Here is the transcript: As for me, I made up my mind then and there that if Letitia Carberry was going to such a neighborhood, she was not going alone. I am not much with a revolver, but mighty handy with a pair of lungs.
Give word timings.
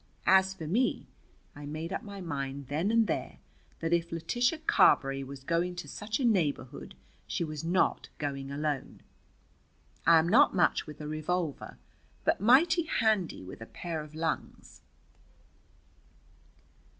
As 0.25 0.55
for 0.55 0.65
me, 0.65 1.05
I 1.55 1.67
made 1.67 1.93
up 1.93 2.01
my 2.01 2.21
mind 2.21 2.69
then 2.69 2.89
and 2.89 3.05
there 3.05 3.37
that 3.81 3.93
if 3.93 4.11
Letitia 4.11 4.57
Carberry 4.65 5.23
was 5.23 5.43
going 5.43 5.75
to 5.75 5.87
such 5.87 6.19
a 6.19 6.25
neighborhood, 6.25 6.95
she 7.27 7.43
was 7.43 7.63
not 7.63 8.09
going 8.17 8.49
alone. 8.49 9.01
I 10.07 10.17
am 10.17 10.27
not 10.27 10.55
much 10.55 10.87
with 10.87 11.01
a 11.01 11.07
revolver, 11.07 11.77
but 12.25 12.41
mighty 12.41 12.85
handy 12.85 13.43
with 13.43 13.61
a 13.61 13.67
pair 13.67 14.01
of 14.01 14.15
lungs. 14.15 14.81